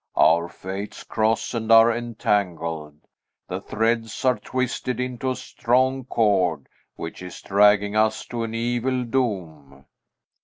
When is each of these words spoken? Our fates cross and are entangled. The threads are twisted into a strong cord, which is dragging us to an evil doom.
Our 0.15 0.49
fates 0.49 1.03
cross 1.03 1.53
and 1.53 1.71
are 1.71 1.95
entangled. 1.95 3.01
The 3.47 3.61
threads 3.61 4.25
are 4.25 4.39
twisted 4.39 4.99
into 4.99 5.29
a 5.29 5.35
strong 5.35 6.05
cord, 6.05 6.65
which 6.95 7.21
is 7.21 7.39
dragging 7.39 7.95
us 7.95 8.25
to 8.29 8.41
an 8.41 8.55
evil 8.55 9.03
doom. 9.03 9.85